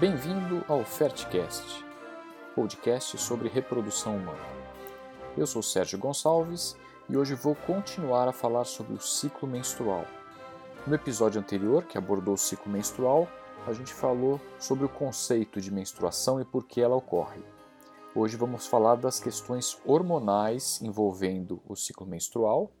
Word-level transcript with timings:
Bem-vindo 0.00 0.64
ao 0.68 0.84
Fertcast, 0.84 1.84
podcast 2.54 3.18
sobre 3.18 3.48
reprodução 3.48 4.16
humana. 4.16 4.38
Eu 5.36 5.46
sou 5.46 5.62
Sérgio 5.62 5.98
Gonçalves 5.98 6.76
e 7.08 7.16
hoje 7.16 7.34
vou 7.34 7.54
continuar 7.54 8.26
a 8.26 8.32
falar 8.32 8.64
sobre 8.64 8.94
o 8.94 9.00
ciclo 9.00 9.46
menstrual. 9.46 10.06
No 10.86 10.94
episódio 10.94 11.40
anterior, 11.40 11.84
que 11.84 11.98
abordou 11.98 12.34
o 12.34 12.38
ciclo 12.38 12.72
menstrual, 12.72 13.28
a 13.66 13.72
gente 13.72 13.92
falou 13.92 14.40
sobre 14.58 14.86
o 14.86 14.88
conceito 14.88 15.60
de 15.60 15.70
menstruação 15.70 16.40
e 16.40 16.44
por 16.44 16.64
que 16.64 16.80
ela 16.80 16.96
ocorre. 16.96 17.42
Hoje 18.14 18.36
vamos 18.36 18.66
falar 18.66 18.96
das 18.96 19.20
questões 19.20 19.78
hormonais 19.84 20.80
envolvendo 20.80 21.60
o 21.68 21.76
ciclo 21.76 22.06
menstrual 22.06 22.72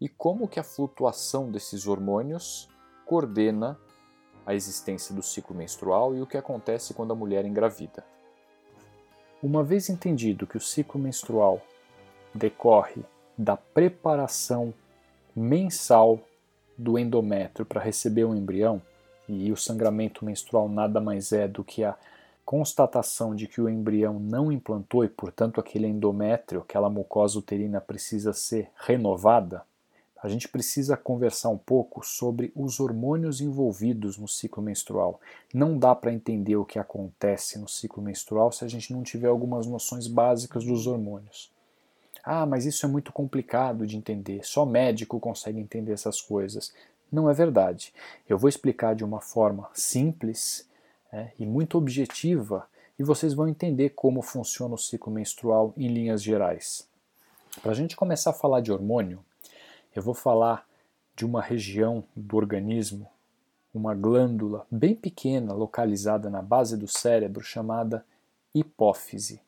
e 0.00 0.08
como 0.08 0.46
que 0.46 0.60
a 0.60 0.64
flutuação 0.64 1.50
desses 1.50 1.86
hormônios 1.86 2.68
coordena 3.06 3.80
a 4.48 4.54
existência 4.54 5.14
do 5.14 5.22
ciclo 5.22 5.54
menstrual 5.54 6.16
e 6.16 6.22
o 6.22 6.26
que 6.26 6.38
acontece 6.38 6.94
quando 6.94 7.12
a 7.12 7.14
mulher 7.14 7.44
engravida. 7.44 8.02
Uma 9.42 9.62
vez 9.62 9.90
entendido 9.90 10.46
que 10.46 10.56
o 10.56 10.60
ciclo 10.60 10.98
menstrual 10.98 11.60
decorre 12.34 13.02
da 13.36 13.58
preparação 13.58 14.72
mensal 15.36 16.18
do 16.78 16.98
endométrio 16.98 17.66
para 17.66 17.82
receber 17.82 18.24
um 18.24 18.34
embrião, 18.34 18.80
e 19.28 19.52
o 19.52 19.56
sangramento 19.56 20.24
menstrual 20.24 20.66
nada 20.66 20.98
mais 20.98 21.30
é 21.30 21.46
do 21.46 21.62
que 21.62 21.84
a 21.84 21.94
constatação 22.42 23.36
de 23.36 23.46
que 23.46 23.60
o 23.60 23.68
embrião 23.68 24.18
não 24.18 24.50
implantou 24.50 25.04
e, 25.04 25.10
portanto, 25.10 25.60
aquele 25.60 25.86
endométrio, 25.86 26.62
aquela 26.62 26.88
mucosa 26.88 27.38
uterina 27.38 27.82
precisa 27.82 28.32
ser 28.32 28.70
renovada, 28.78 29.62
a 30.22 30.28
gente 30.28 30.48
precisa 30.48 30.96
conversar 30.96 31.48
um 31.48 31.58
pouco 31.58 32.04
sobre 32.04 32.52
os 32.54 32.80
hormônios 32.80 33.40
envolvidos 33.40 34.18
no 34.18 34.26
ciclo 34.26 34.62
menstrual. 34.62 35.20
Não 35.54 35.78
dá 35.78 35.94
para 35.94 36.12
entender 36.12 36.56
o 36.56 36.64
que 36.64 36.78
acontece 36.78 37.58
no 37.58 37.68
ciclo 37.68 38.02
menstrual 38.02 38.50
se 38.50 38.64
a 38.64 38.68
gente 38.68 38.92
não 38.92 39.02
tiver 39.02 39.28
algumas 39.28 39.66
noções 39.66 40.06
básicas 40.08 40.64
dos 40.64 40.86
hormônios. 40.86 41.52
Ah, 42.24 42.44
mas 42.44 42.66
isso 42.66 42.84
é 42.84 42.88
muito 42.88 43.12
complicado 43.12 43.86
de 43.86 43.96
entender, 43.96 44.44
só 44.44 44.66
médico 44.66 45.20
consegue 45.20 45.60
entender 45.60 45.92
essas 45.92 46.20
coisas. 46.20 46.74
Não 47.10 47.30
é 47.30 47.32
verdade. 47.32 47.94
Eu 48.28 48.36
vou 48.36 48.48
explicar 48.48 48.94
de 48.94 49.04
uma 49.04 49.20
forma 49.20 49.68
simples 49.72 50.68
é, 51.12 51.30
e 51.38 51.46
muito 51.46 51.78
objetiva, 51.78 52.66
e 52.98 53.04
vocês 53.04 53.32
vão 53.32 53.48
entender 53.48 53.90
como 53.90 54.20
funciona 54.20 54.74
o 54.74 54.78
ciclo 54.78 55.12
menstrual 55.12 55.72
em 55.76 55.88
linhas 55.88 56.22
gerais. 56.22 56.86
Para 57.62 57.70
a 57.70 57.74
gente 57.74 57.96
começar 57.96 58.30
a 58.30 58.34
falar 58.34 58.60
de 58.60 58.72
hormônio, 58.72 59.24
eu 59.94 60.02
vou 60.02 60.14
falar 60.14 60.66
de 61.16 61.24
uma 61.24 61.42
região 61.42 62.04
do 62.14 62.36
organismo, 62.36 63.08
uma 63.74 63.94
glândula 63.94 64.66
bem 64.70 64.94
pequena 64.94 65.52
localizada 65.52 66.30
na 66.30 66.40
base 66.40 66.76
do 66.76 66.86
cérebro 66.86 67.42
chamada 67.42 68.04
hipófise, 68.54 69.40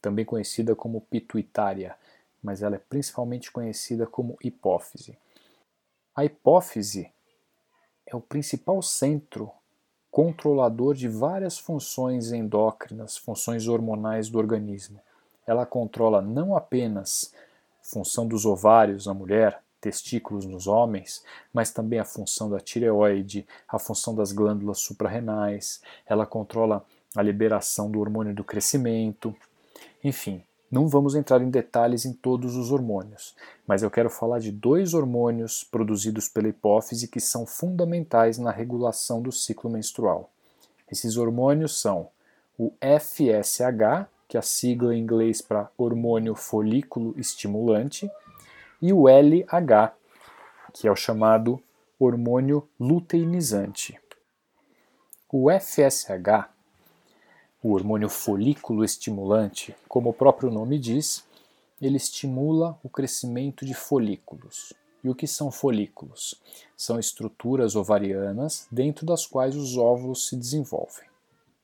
também 0.00 0.24
conhecida 0.24 0.74
como 0.74 1.00
pituitária, 1.00 1.96
mas 2.42 2.62
ela 2.62 2.76
é 2.76 2.78
principalmente 2.78 3.50
conhecida 3.50 4.06
como 4.06 4.36
hipófise. 4.42 5.16
A 6.14 6.24
hipófise 6.24 7.10
é 8.06 8.16
o 8.16 8.20
principal 8.20 8.82
centro 8.82 9.50
controlador 10.10 10.94
de 10.94 11.08
várias 11.08 11.58
funções 11.58 12.32
endócrinas, 12.32 13.16
funções 13.16 13.66
hormonais 13.66 14.28
do 14.28 14.38
organismo. 14.38 15.00
Ela 15.46 15.64
controla 15.64 16.20
não 16.20 16.54
apenas 16.54 17.32
função 17.82 18.26
dos 18.26 18.44
ovários 18.44 19.06
na 19.06 19.14
mulher, 19.14 19.62
testículos 19.82 20.46
nos 20.46 20.68
homens, 20.68 21.22
mas 21.52 21.72
também 21.72 21.98
a 21.98 22.04
função 22.04 22.48
da 22.48 22.60
tireoide, 22.60 23.46
a 23.68 23.78
função 23.78 24.14
das 24.14 24.30
glândulas 24.30 24.78
suprarrenais, 24.78 25.82
ela 26.06 26.24
controla 26.24 26.86
a 27.14 27.20
liberação 27.20 27.90
do 27.90 27.98
hormônio 28.00 28.32
do 28.32 28.44
crescimento. 28.44 29.34
Enfim, 30.02 30.42
não 30.70 30.88
vamos 30.88 31.14
entrar 31.14 31.42
em 31.42 31.50
detalhes 31.50 32.06
em 32.06 32.12
todos 32.12 32.56
os 32.56 32.70
hormônios, 32.70 33.34
mas 33.66 33.82
eu 33.82 33.90
quero 33.90 34.08
falar 34.08 34.38
de 34.38 34.52
dois 34.52 34.94
hormônios 34.94 35.64
produzidos 35.64 36.28
pela 36.28 36.48
hipófise 36.48 37.08
que 37.08 37.20
são 37.20 37.44
fundamentais 37.44 38.38
na 38.38 38.50
regulação 38.50 39.20
do 39.20 39.32
ciclo 39.32 39.68
menstrual. 39.68 40.30
Esses 40.90 41.16
hormônios 41.16 41.78
são 41.78 42.08
o 42.56 42.72
FSH, 42.80 44.06
que 44.28 44.36
é 44.36 44.40
a 44.40 44.42
sigla 44.42 44.94
em 44.94 45.00
inglês 45.00 45.42
para 45.42 45.68
hormônio 45.76 46.34
folículo 46.34 47.14
estimulante, 47.18 48.10
e 48.82 48.92
o 48.92 49.08
LH, 49.08 49.94
que 50.74 50.86
é 50.86 50.90
o 50.90 50.96
chamado 50.96 51.62
hormônio 51.98 52.68
luteinizante. 52.78 53.98
O 55.30 55.48
FSH 55.48 56.52
o 57.62 57.74
hormônio 57.74 58.08
folículo 58.08 58.84
estimulante, 58.84 59.74
como 59.86 60.10
o 60.10 60.12
próprio 60.12 60.50
nome 60.50 60.80
diz, 60.80 61.24
ele 61.80 61.96
estimula 61.96 62.76
o 62.82 62.88
crescimento 62.88 63.64
de 63.64 63.72
folículos. 63.72 64.72
E 65.04 65.08
o 65.08 65.14
que 65.14 65.28
são 65.28 65.50
folículos? 65.50 66.34
São 66.76 66.98
estruturas 66.98 67.76
ovarianas 67.76 68.66
dentro 68.70 69.06
das 69.06 69.26
quais 69.26 69.54
os 69.54 69.76
óvulos 69.76 70.26
se 70.26 70.36
desenvolvem. 70.36 71.11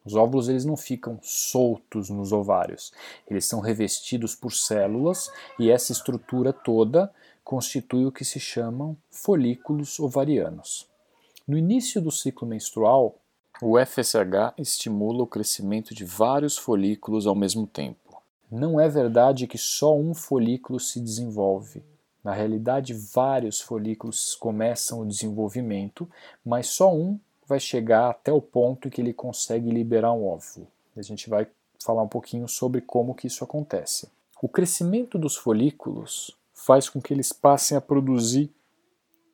Os 0.09 0.15
óvulos 0.15 0.49
eles 0.49 0.65
não 0.65 0.75
ficam 0.75 1.19
soltos 1.21 2.09
nos 2.09 2.33
ovários, 2.33 2.95
eles 3.29 3.45
são 3.45 3.61
revestidos 3.61 4.35
por 4.35 4.55
células 4.55 5.31
e 5.59 5.71
essa 5.71 5.93
estrutura 5.93 6.51
toda 6.51 7.13
constitui 7.45 8.07
o 8.07 8.13
que 8.13 8.25
se 8.25 8.41
chamam 8.41 8.97
folículos 9.11 10.01
ovarianos. 10.01 10.89
No 11.47 11.59
início 11.59 12.01
do 12.01 12.11
ciclo 12.11 12.49
menstrual, 12.49 13.19
o 13.61 13.79
FSH 13.79 14.55
estimula 14.57 15.25
o 15.25 15.27
crescimento 15.27 15.95
de 15.95 16.07
vários 16.07 16.57
folículos 16.57 17.27
ao 17.27 17.35
mesmo 17.35 17.67
tempo. 17.67 18.23
Não 18.51 18.81
é 18.81 18.89
verdade 18.89 19.47
que 19.47 19.59
só 19.59 19.95
um 19.95 20.15
folículo 20.15 20.81
se 20.81 21.01
desenvolve. 21.01 21.85
Na 22.25 22.33
realidade, 22.33 22.95
vários 22.95 23.61
folículos 23.61 24.35
começam 24.35 25.03
o 25.03 25.07
desenvolvimento, 25.07 26.09
mas 26.43 26.69
só 26.69 26.95
um 26.95 27.21
vai 27.49 27.59
chegar 27.59 28.11
até 28.11 28.31
o 28.31 28.43
ponto 28.43 28.87
em 28.87 28.91
que 28.91 29.01
ele 29.01 29.15
consegue 29.15 29.71
liberar 29.71 30.13
um 30.13 30.27
óvulo. 30.27 30.69
A 30.95 31.03
gente 31.03 31.31
vai 31.31 31.47
falar 31.83 32.03
um 32.03 32.09
pouquinho 32.09 32.47
sobre 32.47 32.83
como 32.83 33.15
que 33.15 33.27
isso 33.27 33.43
acontece. 33.43 34.11
O 34.43 34.49
crescimento 34.49 35.19
dos 35.19 35.35
folículos 35.37 36.37
faz 36.53 36.89
com 36.89 37.01
que 37.01 37.15
eles 37.15 37.33
passem 37.33 37.77
a 37.77 37.81
produzir 37.81 38.53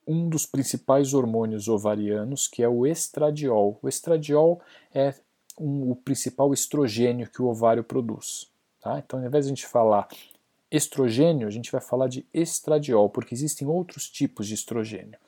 um 0.07 0.29
dos 0.29 0.47
principais 0.47 1.13
hormônios 1.13 1.67
ovarianos, 1.67 2.47
que 2.47 2.63
é 2.63 2.69
o 2.69 2.87
estradiol. 2.87 3.79
O 3.83 3.89
estradiol 3.89 4.61
é 4.95 5.15
um, 5.59 5.91
o 5.91 5.97
principal 5.97 6.53
estrogênio 6.53 7.29
que 7.29 7.43
o 7.43 7.47
ovário 7.47 7.83
produz. 7.83 8.51
Tá? 8.81 8.99
Então, 8.99 9.19
ao 9.19 9.27
invés 9.27 9.47
de 9.47 9.53
a 9.53 9.55
gente 9.55 9.67
falar 9.67 10.07
estrogênio, 10.71 11.49
a 11.49 11.51
gente 11.51 11.73
vai 11.73 11.81
falar 11.81 12.09
de 12.09 12.27
estradiol, 12.33 13.09
porque 13.09 13.35
existem 13.35 13.67
outros 13.67 14.09
tipos 14.09 14.47
de 14.47 14.55
estrogênio. 14.55 15.19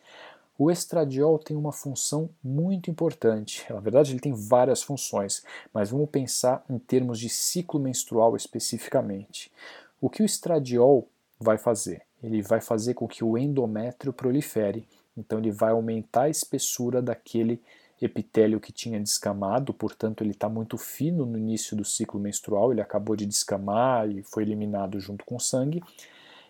O 0.59 0.71
estradiol 0.71 1.39
tem 1.39 1.57
uma 1.57 1.73
função 1.73 2.31
muito 2.43 2.91
importante. 2.91 3.67
Na 3.71 3.81
verdade, 3.81 4.13
ele 4.13 4.21
tem 4.21 4.33
várias 4.33 4.83
funções, 4.83 5.45
mas 5.73 5.91
vamos 5.91 6.09
pensar 6.09 6.65
em 6.71 6.79
termos 6.79 7.19
de 7.19 7.29
ciclo 7.29 7.79
menstrual 7.79 8.35
especificamente. 8.37 9.53
O 10.01 10.09
que 10.09 10.23
o 10.23 10.27
estradiol 10.27 11.07
vai 11.39 11.59
fazer? 11.59 12.07
ele 12.23 12.43
vai 12.43 12.61
fazer 12.61 12.95
com 12.95 13.07
que 13.07 13.23
o 13.23 13.37
endométrio 13.37 14.13
prolifere. 14.13 14.87
Então 15.17 15.39
ele 15.39 15.51
vai 15.51 15.71
aumentar 15.71 16.23
a 16.23 16.29
espessura 16.29 17.01
daquele 17.01 17.61
epitélio 18.01 18.61
que 18.61 18.73
tinha 18.73 19.01
descamado, 19.01 19.73
portanto 19.73 20.23
ele 20.23 20.33
está 20.33 20.49
muito 20.49 20.77
fino 20.77 21.25
no 21.25 21.39
início 21.39 21.75
do 21.75 21.85
ciclo 21.85 22.21
menstrual, 22.21 22.71
ele 22.71 22.83
acabou 22.83 23.17
de 23.17 23.25
descamar 23.25 24.11
e 24.11 24.23
foi 24.23 24.43
eliminado 24.43 25.01
junto 25.01 25.25
com 25.25 25.37
o 25.37 25.41
sangue. 25.41 25.83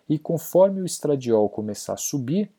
E 0.08 0.18
conforme 0.18 0.80
o 0.80 0.86
estradiol 0.86 1.48
começar 1.48 1.92
a 1.92 1.98
subir, 1.98 2.50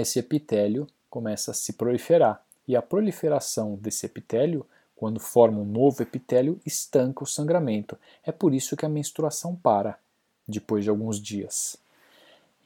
esse 0.00 0.18
epitélio 0.18 0.86
começa 1.08 1.50
a 1.50 1.54
se 1.54 1.72
proliferar. 1.72 2.42
E 2.66 2.76
a 2.76 2.82
proliferação 2.82 3.76
desse 3.76 4.04
epitélio, 4.04 4.66
quando 4.94 5.20
forma 5.20 5.60
um 5.60 5.64
novo 5.64 6.02
epitélio, 6.02 6.60
estanca 6.66 7.24
o 7.24 7.26
sangramento. 7.26 7.96
É 8.24 8.30
por 8.30 8.52
isso 8.52 8.76
que 8.76 8.84
a 8.84 8.88
menstruação 8.88 9.56
para 9.56 9.98
depois 10.46 10.84
de 10.84 10.90
alguns 10.90 11.20
dias. 11.20 11.76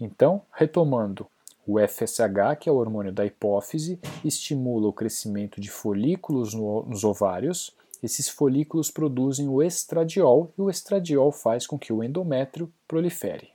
Então, 0.00 0.42
retomando, 0.52 1.26
o 1.66 1.78
FSH, 1.78 2.58
que 2.58 2.68
é 2.68 2.72
o 2.72 2.76
hormônio 2.76 3.12
da 3.12 3.24
hipófise, 3.24 3.98
estimula 4.24 4.88
o 4.88 4.92
crescimento 4.92 5.60
de 5.60 5.70
folículos 5.70 6.54
no, 6.54 6.82
nos 6.82 7.04
ovários. 7.04 7.72
Esses 8.02 8.28
folículos 8.28 8.90
produzem 8.90 9.48
o 9.48 9.62
estradiol 9.62 10.52
e 10.58 10.62
o 10.62 10.68
estradiol 10.68 11.30
faz 11.30 11.66
com 11.66 11.78
que 11.78 11.92
o 11.92 12.02
endométrio 12.02 12.72
prolifere. 12.88 13.50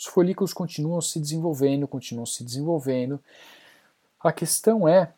Os 0.00 0.06
folículos 0.06 0.54
continuam 0.54 0.98
se 1.02 1.20
desenvolvendo, 1.20 1.86
continuam 1.86 2.24
se 2.24 2.42
desenvolvendo. 2.42 3.20
A 4.18 4.32
questão 4.32 4.88
é 4.88 5.12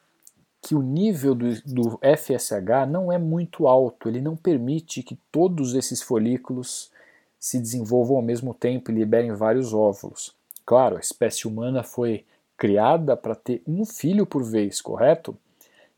que 0.61 0.75
o 0.75 0.83
nível 0.83 1.37
do, 1.37 1.55
do 1.63 2.01
FSH 2.03 2.89
não 2.91 3.13
é 3.13 3.17
muito 3.17 3.69
alto, 3.69 4.09
ele 4.09 4.21
não 4.21 4.35
permite 4.35 5.05
que 5.05 5.17
todos 5.31 5.75
esses 5.75 6.03
folículos 6.03 6.91
se 7.39 7.61
desenvolvam 7.61 8.17
ao 8.17 8.23
mesmo 8.23 8.53
tempo 8.53 8.91
e 8.91 8.95
liberem 8.95 9.33
vários 9.33 9.73
óvulos. 9.73 10.35
Claro, 10.67 10.97
a 10.97 11.01
espécie 11.01 11.47
humana 11.47 11.85
foi 11.85 12.25
criada 12.57 13.17
para 13.17 13.37
ter 13.37 13.63
um 13.65 13.85
filho 13.85 14.27
por 14.27 14.43
vez, 14.43 14.81
correto? 14.81 15.37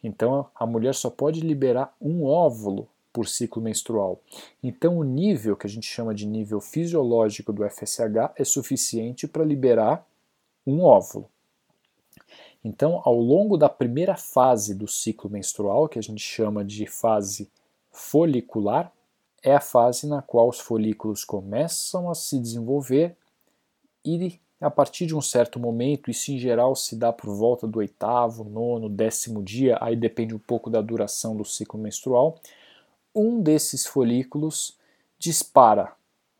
Então 0.03 0.47
a 0.55 0.67
mulher 0.67 0.95
só 0.95 1.09
pode 1.09 1.41
liberar 1.41 1.95
um 1.99 2.27
óvulo 2.27 2.87
por 3.15 3.29
ciclo 3.29 3.63
menstrual. 3.63 4.21
Então 4.61 4.99
o 4.99 5.05
nível 5.05 5.57
que 5.57 5.69
a 5.69 5.71
gente 5.71 5.87
chama 5.87 6.13
de 6.13 6.27
nível 6.27 6.61
fisiológico 6.61 7.53
do 7.53 7.63
FSH 7.63 8.35
é 8.37 8.45
suficiente 8.45 9.29
para 9.29 9.45
liberar 9.45 10.05
um 10.67 10.83
óvulo. 10.83 11.31
Então, 12.65 13.03
ao 13.05 13.15
longo 13.15 13.59
da 13.59 13.69
primeira 13.69 14.17
fase 14.17 14.75
do 14.75 14.89
ciclo 14.89 15.31
menstrual, 15.31 15.87
que 15.87 15.99
a 15.99 16.03
gente 16.03 16.23
chama 16.23 16.65
de 16.65 16.87
fase 16.87 17.51
folicular, 17.93 18.91
é 19.43 19.55
a 19.55 19.61
fase 19.61 20.07
na 20.07 20.23
qual 20.23 20.49
os 20.49 20.59
folículos 20.59 21.25
começam 21.25 22.11
a 22.11 22.15
se 22.15 22.39
desenvolver 22.39 23.15
e 24.05 24.41
a 24.61 24.71
partir 24.71 25.05
de 25.05 25.15
um 25.15 25.21
certo 25.21 25.61
momento, 25.61 26.11
isso 26.11 26.33
em 26.33 26.39
geral 26.39 26.75
se 26.75 26.97
dá 26.97 27.13
por 27.13 27.31
volta 27.35 27.67
do 27.67 27.81
oitavo, 27.81 28.45
nono, 28.45 28.89
décimo 28.89 29.43
dia, 29.43 29.77
aí 29.79 29.95
depende 29.95 30.35
um 30.35 30.39
pouco 30.39 30.71
da 30.71 30.81
duração 30.81 31.37
do 31.37 31.45
ciclo 31.45 31.79
menstrual, 31.79 32.41
um 33.15 33.41
desses 33.41 33.87
folículos 33.87 34.77
dispara. 35.19 35.93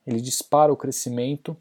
Ele 0.07 0.21
dispara 0.21 0.73
o 0.73 0.77
crescimento, 0.77 1.57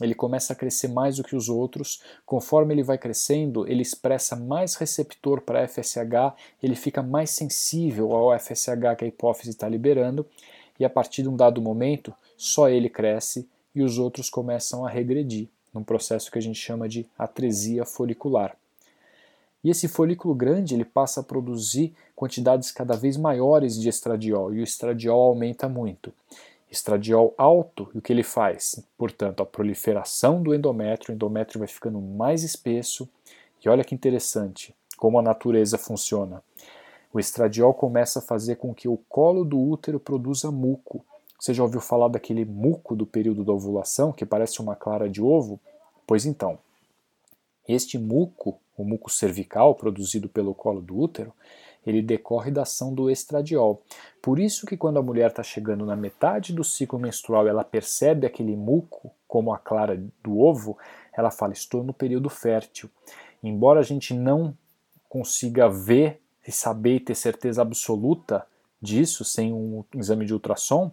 ele 0.00 0.14
começa 0.14 0.52
a 0.52 0.56
crescer 0.56 0.88
mais 0.88 1.16
do 1.16 1.24
que 1.24 1.34
os 1.34 1.48
outros. 1.48 2.02
Conforme 2.26 2.74
ele 2.74 2.82
vai 2.82 2.98
crescendo, 2.98 3.66
ele 3.66 3.80
expressa 3.80 4.36
mais 4.36 4.74
receptor 4.74 5.40
para 5.40 5.66
FSH, 5.66 6.34
ele 6.62 6.74
fica 6.74 7.02
mais 7.02 7.30
sensível 7.30 8.12
ao 8.12 8.38
FSH 8.38 8.96
que 8.98 9.04
a 9.04 9.08
hipófise 9.08 9.50
está 9.50 9.68
liberando, 9.68 10.26
e 10.78 10.84
a 10.84 10.90
partir 10.90 11.22
de 11.22 11.28
um 11.28 11.36
dado 11.36 11.62
momento, 11.62 12.12
só 12.36 12.68
ele 12.68 12.90
cresce 12.90 13.48
e 13.74 13.82
os 13.82 13.98
outros 13.98 14.28
começam 14.28 14.84
a 14.84 14.90
regredir, 14.90 15.48
num 15.72 15.82
processo 15.82 16.30
que 16.30 16.38
a 16.38 16.42
gente 16.42 16.58
chama 16.58 16.88
de 16.88 17.06
atresia 17.18 17.86
folicular. 17.86 18.56
E 19.66 19.70
esse 19.70 19.88
folículo 19.88 20.32
grande 20.32 20.76
ele 20.76 20.84
passa 20.84 21.18
a 21.18 21.24
produzir 21.24 21.92
quantidades 22.14 22.70
cada 22.70 22.94
vez 22.94 23.16
maiores 23.16 23.74
de 23.74 23.88
estradiol 23.88 24.54
e 24.54 24.60
o 24.60 24.62
estradiol 24.62 25.20
aumenta 25.20 25.68
muito. 25.68 26.12
Estradiol 26.70 27.34
alto, 27.36 27.90
e 27.92 27.98
o 27.98 28.00
que 28.00 28.12
ele 28.12 28.22
faz? 28.22 28.80
Portanto, 28.96 29.42
a 29.42 29.46
proliferação 29.46 30.40
do 30.40 30.54
endométrio, 30.54 31.10
o 31.10 31.16
endométrio 31.16 31.58
vai 31.58 31.66
ficando 31.66 32.00
mais 32.00 32.44
espesso. 32.44 33.08
E 33.60 33.68
olha 33.68 33.82
que 33.82 33.92
interessante 33.92 34.72
como 34.96 35.18
a 35.18 35.22
natureza 35.22 35.76
funciona. 35.76 36.40
O 37.12 37.18
estradiol 37.18 37.74
começa 37.74 38.20
a 38.20 38.22
fazer 38.22 38.54
com 38.58 38.72
que 38.72 38.86
o 38.86 38.96
colo 39.08 39.44
do 39.44 39.60
útero 39.60 39.98
produza 39.98 40.48
muco. 40.48 41.04
Você 41.40 41.52
já 41.52 41.64
ouviu 41.64 41.80
falar 41.80 42.06
daquele 42.06 42.44
muco 42.44 42.94
do 42.94 43.04
período 43.04 43.42
da 43.42 43.52
ovulação, 43.52 44.12
que 44.12 44.24
parece 44.24 44.60
uma 44.60 44.76
clara 44.76 45.10
de 45.10 45.20
ovo? 45.20 45.58
Pois 46.06 46.24
então, 46.24 46.56
este 47.68 47.98
muco 47.98 48.58
o 48.76 48.84
muco 48.84 49.10
cervical 49.10 49.74
produzido 49.74 50.28
pelo 50.28 50.54
colo 50.54 50.80
do 50.80 50.98
útero, 50.98 51.32
ele 51.86 52.02
decorre 52.02 52.50
da 52.50 52.62
ação 52.62 52.92
do 52.92 53.08
estradiol. 53.08 53.82
Por 54.20 54.38
isso 54.38 54.66
que 54.66 54.76
quando 54.76 54.98
a 54.98 55.02
mulher 55.02 55.30
está 55.30 55.42
chegando 55.42 55.86
na 55.86 55.96
metade 55.96 56.52
do 56.52 56.64
ciclo 56.64 56.98
menstrual, 56.98 57.46
ela 57.46 57.64
percebe 57.64 58.26
aquele 58.26 58.56
muco 58.56 59.10
como 59.26 59.52
a 59.52 59.58
clara 59.58 60.02
do 60.22 60.38
ovo, 60.38 60.76
ela 61.16 61.30
fala: 61.30 61.52
estou 61.52 61.82
no 61.82 61.94
período 61.94 62.28
fértil. 62.28 62.90
Embora 63.42 63.80
a 63.80 63.84
gente 63.84 64.12
não 64.12 64.56
consiga 65.08 65.68
ver 65.68 66.20
e 66.46 66.50
saber 66.50 66.96
e 66.96 67.00
ter 67.00 67.14
certeza 67.14 67.62
absoluta 67.62 68.44
disso 68.82 69.24
sem 69.24 69.52
um 69.52 69.84
exame 69.94 70.26
de 70.26 70.34
ultrassom, 70.34 70.90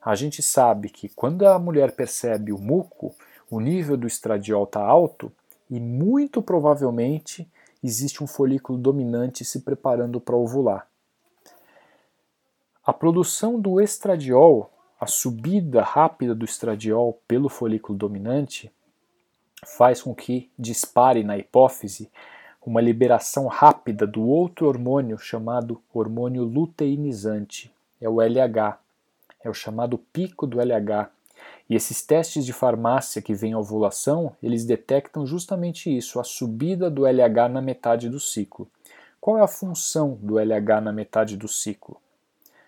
a 0.00 0.14
gente 0.14 0.42
sabe 0.42 0.88
que 0.90 1.08
quando 1.08 1.46
a 1.46 1.58
mulher 1.58 1.92
percebe 1.92 2.52
o 2.52 2.58
muco, 2.58 3.14
o 3.50 3.60
nível 3.60 3.96
do 3.96 4.06
estradiol 4.06 4.64
está 4.64 4.80
alto, 4.80 5.32
e 5.70 5.78
muito 5.78 6.40
provavelmente 6.42 7.50
existe 7.82 8.22
um 8.22 8.26
folículo 8.26 8.78
dominante 8.78 9.44
se 9.44 9.60
preparando 9.60 10.20
para 10.20 10.36
ovular. 10.36 10.88
A 12.84 12.92
produção 12.92 13.60
do 13.60 13.80
estradiol, 13.80 14.72
a 14.98 15.06
subida 15.06 15.82
rápida 15.82 16.34
do 16.34 16.44
estradiol 16.44 17.20
pelo 17.28 17.48
folículo 17.48 17.98
dominante, 17.98 18.72
faz 19.64 20.02
com 20.02 20.14
que 20.14 20.50
dispare 20.58 21.22
na 21.22 21.36
hipófise 21.36 22.10
uma 22.64 22.80
liberação 22.80 23.46
rápida 23.46 24.06
do 24.06 24.22
outro 24.22 24.66
hormônio 24.66 25.18
chamado 25.18 25.82
hormônio 25.92 26.44
luteinizante, 26.44 27.72
é 27.98 28.08
o 28.08 28.20
LH, 28.20 28.78
é 29.42 29.48
o 29.48 29.54
chamado 29.54 29.96
pico 29.96 30.46
do 30.46 30.60
LH, 30.60 31.10
e 31.68 31.74
esses 31.74 32.02
testes 32.02 32.46
de 32.46 32.52
farmácia 32.52 33.20
que 33.20 33.34
vêm 33.34 33.52
à 33.52 33.58
ovulação, 33.58 34.34
eles 34.42 34.64
detectam 34.64 35.26
justamente 35.26 35.94
isso, 35.94 36.18
a 36.18 36.24
subida 36.24 36.90
do 36.90 37.06
LH 37.06 37.48
na 37.50 37.60
metade 37.60 38.08
do 38.08 38.18
ciclo. 38.18 38.68
Qual 39.20 39.36
é 39.36 39.42
a 39.42 39.48
função 39.48 40.18
do 40.22 40.38
LH 40.38 40.80
na 40.80 40.92
metade 40.92 41.36
do 41.36 41.48
ciclo? 41.48 42.00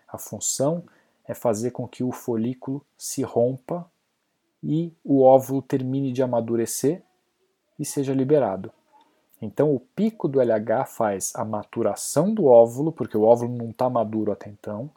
A 0.06 0.18
função 0.18 0.84
é 1.26 1.34
fazer 1.34 1.70
com 1.70 1.86
que 1.86 2.02
o 2.02 2.12
folículo 2.12 2.84
se 2.98 3.22
rompa 3.22 3.88
e 4.62 4.92
o 5.04 5.22
óvulo 5.22 5.62
termine 5.62 6.12
de 6.12 6.22
amadurecer 6.22 7.02
e 7.78 7.84
seja 7.84 8.12
liberado. 8.12 8.70
Então, 9.40 9.74
o 9.74 9.80
pico 9.80 10.28
do 10.28 10.40
LH 10.40 10.84
faz 10.86 11.32
a 11.34 11.44
maturação 11.44 12.34
do 12.34 12.44
óvulo, 12.44 12.92
porque 12.92 13.16
o 13.16 13.22
óvulo 13.22 13.56
não 13.56 13.70
está 13.70 13.88
maduro 13.88 14.32
até 14.32 14.50
então, 14.50 14.90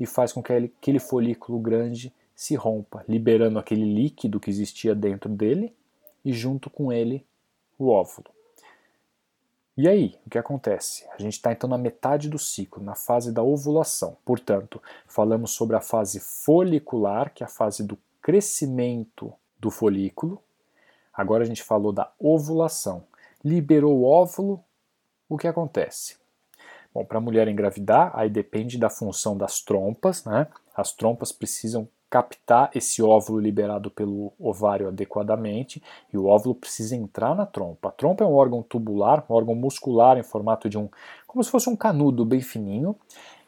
e 0.00 0.04
faz 0.04 0.32
com 0.32 0.42
que 0.42 0.52
aquele 0.52 0.98
folículo 0.98 1.58
grande 1.60 2.12
se 2.36 2.54
rompa, 2.54 3.02
liberando 3.08 3.58
aquele 3.58 3.90
líquido 3.94 4.38
que 4.38 4.50
existia 4.50 4.94
dentro 4.94 5.30
dele 5.30 5.74
e 6.22 6.34
junto 6.34 6.68
com 6.68 6.92
ele 6.92 7.26
o 7.78 7.88
óvulo. 7.88 8.28
E 9.74 9.88
aí, 9.88 10.18
o 10.26 10.30
que 10.30 10.38
acontece? 10.38 11.06
A 11.12 11.20
gente 11.20 11.34
está 11.34 11.52
então 11.52 11.68
na 11.68 11.78
metade 11.78 12.28
do 12.28 12.38
ciclo, 12.38 12.82
na 12.82 12.94
fase 12.94 13.32
da 13.32 13.42
ovulação. 13.42 14.16
Portanto, 14.24 14.82
falamos 15.06 15.52
sobre 15.52 15.76
a 15.76 15.80
fase 15.80 16.20
folicular, 16.20 17.32
que 17.32 17.42
é 17.42 17.46
a 17.46 17.48
fase 17.48 17.82
do 17.82 17.98
crescimento 18.22 19.32
do 19.58 19.70
folículo. 19.70 20.42
Agora 21.12 21.42
a 21.42 21.46
gente 21.46 21.62
falou 21.62 21.92
da 21.92 22.10
ovulação. 22.18 23.04
Liberou 23.44 23.98
o 23.98 24.04
óvulo, 24.04 24.62
o 25.28 25.36
que 25.36 25.46
acontece? 25.46 26.16
Bom, 26.92 27.04
para 27.04 27.18
a 27.18 27.20
mulher 27.20 27.46
engravidar, 27.48 28.10
aí 28.14 28.30
depende 28.30 28.78
da 28.78 28.88
função 28.88 29.36
das 29.36 29.60
trompas, 29.60 30.24
né? 30.24 30.46
As 30.74 30.92
trompas 30.92 31.32
precisam 31.32 31.86
captar 32.08 32.70
esse 32.74 33.02
óvulo 33.02 33.38
liberado 33.38 33.90
pelo 33.90 34.32
ovário 34.38 34.88
adequadamente 34.88 35.82
e 36.12 36.16
o 36.16 36.26
óvulo 36.26 36.54
precisa 36.54 36.94
entrar 36.94 37.34
na 37.34 37.44
trompa. 37.44 37.88
A 37.88 37.92
trompa 37.92 38.24
é 38.24 38.26
um 38.26 38.34
órgão 38.34 38.62
tubular, 38.62 39.24
um 39.28 39.34
órgão 39.34 39.54
muscular 39.54 40.16
em 40.16 40.22
formato 40.22 40.68
de 40.68 40.78
um, 40.78 40.88
como 41.26 41.42
se 41.42 41.50
fosse 41.50 41.68
um 41.68 41.76
canudo 41.76 42.24
bem 42.24 42.40
fininho, 42.40 42.96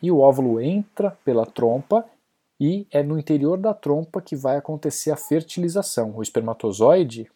e 0.02 0.10
o 0.10 0.18
óvulo 0.18 0.60
entra 0.60 1.16
pela 1.24 1.46
trompa 1.46 2.04
e 2.60 2.86
é 2.90 3.02
no 3.02 3.18
interior 3.18 3.56
da 3.56 3.72
trompa 3.72 4.20
que 4.20 4.34
vai 4.34 4.56
acontecer 4.56 5.10
a 5.10 5.16
fertilização. 5.16 6.12
O 6.16 6.22
espermatozoide, 6.22 7.30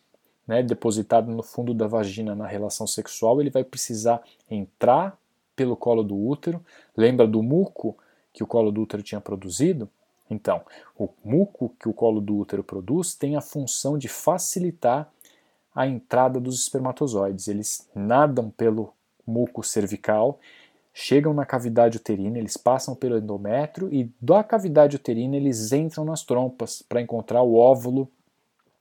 né, 0.46 0.62
depositado 0.62 1.30
no 1.30 1.42
fundo 1.42 1.72
da 1.72 1.86
vagina 1.86 2.34
na 2.34 2.46
relação 2.46 2.86
sexual, 2.86 3.40
ele 3.40 3.50
vai 3.50 3.62
precisar 3.62 4.20
entrar 4.50 5.16
pelo 5.54 5.76
colo 5.76 6.02
do 6.02 6.16
útero. 6.16 6.64
Lembra 6.96 7.26
do 7.26 7.42
muco 7.42 7.96
que 8.32 8.42
o 8.42 8.46
colo 8.46 8.72
do 8.72 8.82
útero 8.82 9.02
tinha 9.02 9.20
produzido? 9.20 9.88
Então, 10.32 10.62
o 10.98 11.08
muco 11.24 11.74
que 11.78 11.88
o 11.88 11.92
colo 11.92 12.20
do 12.20 12.36
útero 12.36 12.64
produz 12.64 13.14
tem 13.14 13.36
a 13.36 13.40
função 13.40 13.98
de 13.98 14.08
facilitar 14.08 15.10
a 15.74 15.86
entrada 15.86 16.40
dos 16.40 16.60
espermatozoides. 16.62 17.48
Eles 17.48 17.88
nadam 17.94 18.50
pelo 18.50 18.92
muco 19.26 19.62
cervical, 19.62 20.38
chegam 20.92 21.32
na 21.32 21.46
cavidade 21.46 21.96
uterina, 21.96 22.38
eles 22.38 22.56
passam 22.56 22.94
pelo 22.94 23.18
endométrio 23.18 23.92
e 23.92 24.10
da 24.20 24.42
cavidade 24.42 24.96
uterina 24.96 25.36
eles 25.36 25.72
entram 25.72 26.04
nas 26.04 26.22
trompas 26.22 26.82
para 26.82 27.00
encontrar 27.00 27.42
o 27.42 27.54
óvulo 27.54 28.10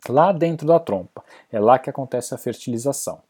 lá 0.10 0.31
dentro 0.31 0.67
da 0.67 0.79
trompa. 0.79 1.24
É 1.51 1.60
lá 1.60 1.77
que 1.77 1.89
acontece 1.89 2.34
a 2.34 2.38
fertilização. 2.38 3.22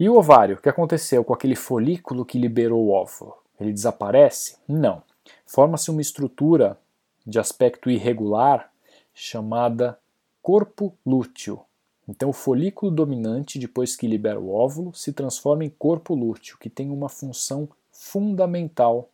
E 0.00 0.08
o 0.08 0.16
ovário? 0.16 0.56
O 0.56 0.60
que 0.60 0.68
aconteceu 0.68 1.22
com 1.22 1.32
aquele 1.32 1.54
folículo 1.54 2.24
que 2.24 2.38
liberou 2.38 2.86
o 2.86 2.90
óvulo? 2.90 3.36
Ele 3.60 3.72
desaparece? 3.72 4.56
Não 4.66 5.02
forma-se 5.46 5.90
uma 5.90 6.00
estrutura 6.00 6.78
de 7.26 7.38
aspecto 7.38 7.90
irregular 7.90 8.70
chamada 9.14 9.98
corpo 10.42 10.94
lúteo. 11.06 11.60
Então, 12.06 12.28
o 12.28 12.34
folículo 12.34 12.90
dominante, 12.90 13.58
depois 13.58 13.96
que 13.96 14.06
libera 14.06 14.38
o 14.38 14.52
óvulo, 14.52 14.92
se 14.94 15.12
transforma 15.12 15.64
em 15.64 15.70
corpo 15.70 16.14
lúteo, 16.14 16.58
que 16.58 16.68
tem 16.68 16.90
uma 16.90 17.08
função 17.08 17.68
fundamental 17.90 19.08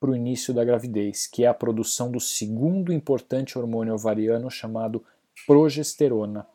para 0.00 0.10
o 0.10 0.16
início 0.16 0.52
da 0.52 0.64
gravidez, 0.64 1.26
que 1.26 1.44
é 1.44 1.46
a 1.46 1.54
produção 1.54 2.10
do 2.10 2.20
segundo 2.20 2.92
importante 2.92 3.56
hormônio 3.58 3.94
ovariano 3.94 4.50
chamado 4.50 5.04
progesterona. 5.46 6.46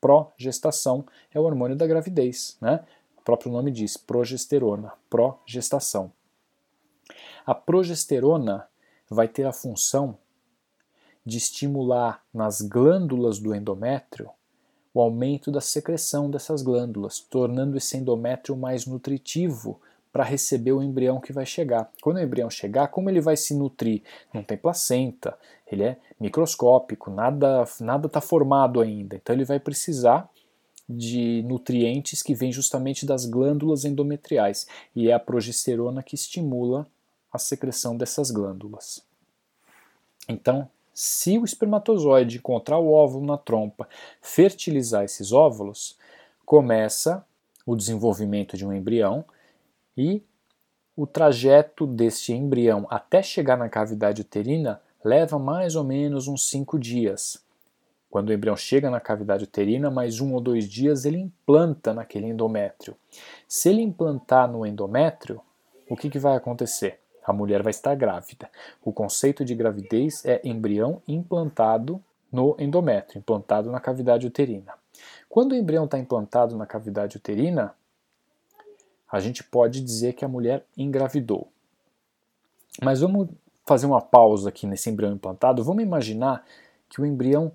Progestação 0.00 1.04
é 1.32 1.38
o 1.38 1.44
hormônio 1.44 1.76
da 1.76 1.86
gravidez, 1.86 2.56
né? 2.60 2.84
O 3.16 3.22
próprio 3.22 3.52
nome 3.52 3.70
diz 3.70 3.96
progesterona, 3.96 4.92
progestação. 5.08 6.10
A 7.46 7.54
progesterona 7.54 8.66
vai 9.08 9.28
ter 9.28 9.44
a 9.44 9.52
função 9.52 10.16
de 11.24 11.38
estimular 11.38 12.22
nas 12.32 12.60
glândulas 12.60 13.38
do 13.38 13.54
endométrio 13.54 14.30
o 14.92 15.00
aumento 15.00 15.50
da 15.50 15.60
secreção 15.60 16.30
dessas 16.30 16.62
glândulas, 16.62 17.20
tornando 17.20 17.76
esse 17.76 17.96
endométrio 17.96 18.56
mais 18.56 18.86
nutritivo 18.86 19.80
para 20.12 20.24
receber 20.24 20.72
o 20.72 20.82
embrião 20.82 21.20
que 21.20 21.32
vai 21.32 21.46
chegar. 21.46 21.90
Quando 22.02 22.16
o 22.16 22.20
embrião 22.20 22.50
chegar, 22.50 22.88
como 22.88 23.08
ele 23.08 23.20
vai 23.20 23.36
se 23.36 23.54
nutrir? 23.54 24.02
Não 24.34 24.42
tem 24.42 24.58
placenta, 24.58 25.38
ele 25.70 25.84
é 25.84 25.96
microscópico, 26.18 27.10
nada 27.10 27.64
nada 27.78 28.08
está 28.08 28.20
formado 28.20 28.80
ainda. 28.80 29.16
Então 29.16 29.34
ele 29.34 29.44
vai 29.44 29.60
precisar 29.60 30.28
de 30.88 31.44
nutrientes 31.46 32.20
que 32.20 32.34
vêm 32.34 32.50
justamente 32.50 33.06
das 33.06 33.24
glândulas 33.24 33.84
endometriais 33.84 34.66
e 34.94 35.08
é 35.08 35.12
a 35.12 35.20
progesterona 35.20 36.02
que 36.02 36.16
estimula 36.16 36.84
a 37.32 37.38
secreção 37.38 37.96
dessas 37.96 38.30
glândulas. 38.30 39.04
Então, 40.28 40.68
se 40.92 41.38
o 41.38 41.44
espermatozoide 41.44 42.38
encontrar 42.38 42.78
o 42.78 42.92
óvulo 42.92 43.26
na 43.26 43.38
trompa, 43.38 43.88
fertilizar 44.20 45.04
esses 45.04 45.32
óvulos, 45.32 45.96
começa 46.44 47.24
o 47.64 47.76
desenvolvimento 47.76 48.56
de 48.56 48.66
um 48.66 48.72
embrião 48.72 49.24
e 49.96 50.22
o 50.96 51.06
trajeto 51.06 51.86
deste 51.86 52.32
embrião 52.32 52.86
até 52.90 53.22
chegar 53.22 53.56
na 53.56 53.68
cavidade 53.68 54.20
uterina 54.20 54.80
leva 55.04 55.38
mais 55.38 55.76
ou 55.76 55.84
menos 55.84 56.28
uns 56.28 56.50
5 56.50 56.78
dias. 56.78 57.42
Quando 58.10 58.30
o 58.30 58.32
embrião 58.32 58.56
chega 58.56 58.90
na 58.90 59.00
cavidade 59.00 59.44
uterina, 59.44 59.90
mais 59.90 60.20
um 60.20 60.34
ou 60.34 60.40
dois 60.40 60.68
dias 60.68 61.04
ele 61.04 61.18
implanta 61.18 61.94
naquele 61.94 62.26
endométrio. 62.26 62.96
Se 63.46 63.68
ele 63.68 63.82
implantar 63.82 64.50
no 64.50 64.66
endométrio, 64.66 65.40
o 65.88 65.96
que, 65.96 66.10
que 66.10 66.18
vai 66.18 66.36
acontecer? 66.36 66.98
A 67.30 67.32
mulher 67.32 67.62
vai 67.62 67.70
estar 67.70 67.94
grávida. 67.94 68.50
O 68.84 68.92
conceito 68.92 69.44
de 69.44 69.54
gravidez 69.54 70.24
é 70.24 70.40
embrião 70.42 71.00
implantado 71.06 72.02
no 72.32 72.56
endométrio, 72.58 73.20
implantado 73.20 73.70
na 73.70 73.78
cavidade 73.78 74.26
uterina. 74.26 74.74
Quando 75.28 75.52
o 75.52 75.54
embrião 75.54 75.84
está 75.84 75.96
implantado 75.96 76.56
na 76.56 76.66
cavidade 76.66 77.16
uterina, 77.16 77.72
a 79.08 79.20
gente 79.20 79.44
pode 79.44 79.80
dizer 79.80 80.14
que 80.14 80.24
a 80.24 80.28
mulher 80.28 80.66
engravidou. 80.76 81.46
Mas 82.82 83.00
vamos 83.00 83.28
fazer 83.64 83.86
uma 83.86 84.00
pausa 84.00 84.48
aqui 84.48 84.66
nesse 84.66 84.90
embrião 84.90 85.12
implantado. 85.12 85.62
Vamos 85.62 85.84
imaginar 85.84 86.44
que 86.88 87.00
o 87.00 87.06
embrião 87.06 87.52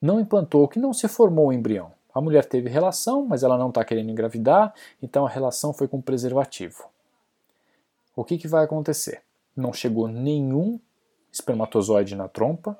não 0.00 0.20
implantou, 0.20 0.68
que 0.68 0.78
não 0.78 0.92
se 0.92 1.08
formou 1.08 1.48
o 1.48 1.52
embrião. 1.52 1.90
A 2.14 2.20
mulher 2.20 2.44
teve 2.44 2.70
relação, 2.70 3.26
mas 3.26 3.42
ela 3.42 3.58
não 3.58 3.70
está 3.70 3.84
querendo 3.84 4.12
engravidar, 4.12 4.72
então 5.02 5.26
a 5.26 5.28
relação 5.28 5.72
foi 5.72 5.88
com 5.88 6.00
preservativo. 6.00 6.88
O 8.18 8.24
que, 8.24 8.36
que 8.36 8.48
vai 8.48 8.64
acontecer? 8.64 9.22
Não 9.56 9.72
chegou 9.72 10.08
nenhum 10.08 10.80
espermatozoide 11.30 12.16
na 12.16 12.26
trompa, 12.26 12.76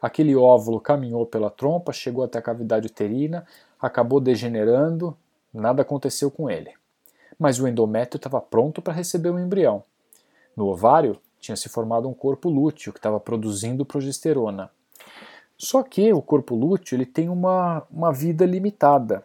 aquele 0.00 0.36
óvulo 0.36 0.80
caminhou 0.80 1.26
pela 1.26 1.50
trompa, 1.50 1.92
chegou 1.92 2.22
até 2.22 2.38
a 2.38 2.42
cavidade 2.42 2.86
uterina, 2.86 3.46
acabou 3.80 4.20
degenerando, 4.20 5.16
nada 5.52 5.82
aconteceu 5.82 6.30
com 6.30 6.48
ele 6.48 6.72
mas 7.38 7.60
o 7.60 7.68
endométrio 7.68 8.18
estava 8.18 8.40
pronto 8.40 8.80
para 8.80 8.94
receber 8.94 9.30
o 9.30 9.38
embrião. 9.38 9.84
No 10.56 10.66
ovário 10.66 11.18
tinha 11.38 11.56
se 11.56 11.68
formado 11.68 12.08
um 12.08 12.14
corpo 12.14 12.48
lúteo 12.48 12.92
que 12.92 12.98
estava 12.98 13.20
produzindo 13.20 13.84
progesterona. 13.84 14.70
Só 15.58 15.82
que 15.82 16.12
o 16.12 16.22
corpo 16.22 16.54
lúteo 16.54 16.96
ele 16.96 17.06
tem 17.06 17.28
uma, 17.28 17.86
uma 17.90 18.12
vida 18.12 18.44
limitada. 18.44 19.24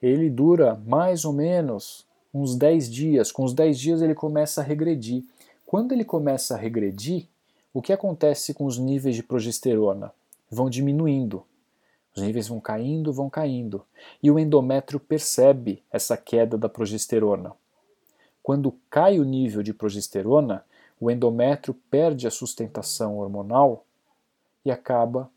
Ele 0.00 0.30
dura 0.30 0.80
mais 0.86 1.24
ou 1.24 1.32
menos 1.32 2.06
uns 2.34 2.56
10 2.56 2.90
dias. 2.90 3.30
Com 3.30 3.44
os 3.44 3.54
10 3.54 3.78
dias 3.78 4.02
ele 4.02 4.14
começa 4.14 4.60
a 4.60 4.64
regredir. 4.64 5.22
Quando 5.64 5.92
ele 5.92 6.04
começa 6.04 6.54
a 6.54 6.58
regredir, 6.58 7.26
o 7.72 7.80
que 7.80 7.92
acontece 7.92 8.52
com 8.52 8.64
os 8.64 8.76
níveis 8.76 9.14
de 9.14 9.22
progesterona? 9.22 10.12
Vão 10.50 10.68
diminuindo. 10.68 11.44
Os 12.14 12.22
níveis 12.22 12.48
vão 12.48 12.60
caindo, 12.60 13.12
vão 13.12 13.30
caindo. 13.30 13.84
E 14.22 14.30
o 14.30 14.38
endométrio 14.38 15.00
percebe 15.00 15.82
essa 15.90 16.16
queda 16.16 16.58
da 16.58 16.68
progesterona. 16.68 17.52
Quando 18.42 18.74
cai 18.90 19.18
o 19.18 19.24
nível 19.24 19.62
de 19.62 19.72
progesterona, 19.72 20.64
o 21.00 21.10
endométrio 21.10 21.74
perde 21.90 22.26
a 22.26 22.30
sustentação 22.30 23.18
hormonal 23.18 23.84
e 24.64 24.70
acaba 24.70 25.30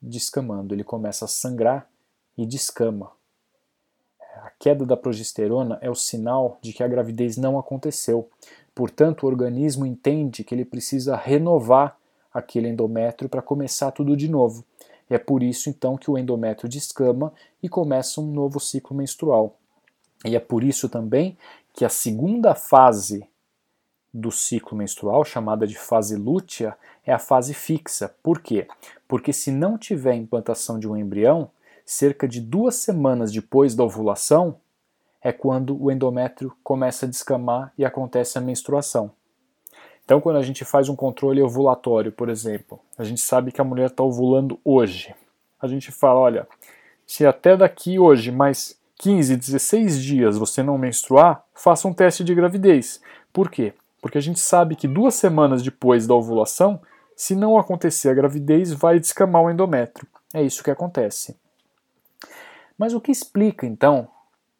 descamando. 0.00 0.74
Ele 0.74 0.82
começa 0.82 1.24
a 1.24 1.28
sangrar 1.28 1.88
e 2.36 2.44
descama. 2.44 3.12
A 4.36 4.50
queda 4.58 4.86
da 4.86 4.96
progesterona 4.96 5.78
é 5.80 5.90
o 5.90 5.94
sinal 5.94 6.58
de 6.60 6.72
que 6.72 6.82
a 6.82 6.88
gravidez 6.88 7.36
não 7.36 7.58
aconteceu. 7.58 8.28
Portanto, 8.74 9.24
o 9.24 9.26
organismo 9.26 9.84
entende 9.84 10.44
que 10.44 10.54
ele 10.54 10.64
precisa 10.64 11.16
renovar 11.16 11.96
aquele 12.32 12.68
endométrio 12.68 13.28
para 13.28 13.42
começar 13.42 13.90
tudo 13.90 14.16
de 14.16 14.28
novo. 14.28 14.64
E 15.10 15.14
é 15.14 15.18
por 15.18 15.42
isso 15.42 15.68
então 15.68 15.96
que 15.96 16.10
o 16.10 16.18
endométrio 16.18 16.68
descama 16.68 17.32
e 17.62 17.68
começa 17.68 18.20
um 18.20 18.26
novo 18.26 18.60
ciclo 18.60 18.96
menstrual. 18.96 19.56
E 20.24 20.36
é 20.36 20.40
por 20.40 20.62
isso 20.62 20.88
também 20.88 21.36
que 21.72 21.84
a 21.84 21.88
segunda 21.88 22.54
fase 22.54 23.26
do 24.12 24.30
ciclo 24.30 24.76
menstrual, 24.76 25.24
chamada 25.24 25.66
de 25.66 25.78
fase 25.78 26.16
lútea, 26.16 26.76
é 27.04 27.12
a 27.12 27.18
fase 27.18 27.54
fixa. 27.54 28.14
Por 28.22 28.40
quê? 28.40 28.66
Porque 29.06 29.32
se 29.32 29.50
não 29.50 29.78
tiver 29.78 30.14
implantação 30.14 30.78
de 30.78 30.88
um 30.88 30.96
embrião, 30.96 31.50
cerca 31.90 32.28
de 32.28 32.38
duas 32.38 32.74
semanas 32.74 33.32
depois 33.32 33.74
da 33.74 33.82
ovulação 33.82 34.56
é 35.22 35.32
quando 35.32 35.82
o 35.82 35.90
endométrio 35.90 36.54
começa 36.62 37.06
a 37.06 37.08
descamar 37.08 37.72
e 37.78 37.84
acontece 37.84 38.36
a 38.36 38.42
menstruação. 38.42 39.10
Então, 40.04 40.20
quando 40.20 40.36
a 40.36 40.42
gente 40.42 40.66
faz 40.66 40.90
um 40.90 40.94
controle 40.94 41.42
ovulatório, 41.42 42.12
por 42.12 42.28
exemplo, 42.28 42.78
a 42.98 43.04
gente 43.04 43.22
sabe 43.22 43.50
que 43.50 43.60
a 43.62 43.64
mulher 43.64 43.86
está 43.86 44.04
ovulando 44.04 44.60
hoje. 44.62 45.14
A 45.58 45.66
gente 45.66 45.90
fala: 45.90 46.20
olha, 46.20 46.48
se 47.06 47.24
até 47.24 47.56
daqui 47.56 47.98
hoje, 47.98 48.30
mais 48.30 48.78
15, 48.98 49.36
16 49.36 50.02
dias 50.02 50.36
você 50.36 50.62
não 50.62 50.76
menstruar, 50.76 51.42
faça 51.54 51.88
um 51.88 51.94
teste 51.94 52.22
de 52.22 52.34
gravidez. 52.34 53.00
Por 53.32 53.50
quê? 53.50 53.72
Porque 54.02 54.18
a 54.18 54.22
gente 54.22 54.40
sabe 54.40 54.76
que 54.76 54.86
duas 54.86 55.14
semanas 55.14 55.62
depois 55.62 56.06
da 56.06 56.14
ovulação, 56.14 56.82
se 57.16 57.34
não 57.34 57.58
acontecer 57.58 58.10
a 58.10 58.14
gravidez, 58.14 58.74
vai 58.74 59.00
descamar 59.00 59.42
o 59.42 59.50
endométrio. 59.50 60.06
É 60.34 60.42
isso 60.42 60.62
que 60.62 60.70
acontece. 60.70 61.34
Mas 62.78 62.94
o 62.94 63.00
que 63.00 63.10
explica, 63.10 63.66
então, 63.66 64.08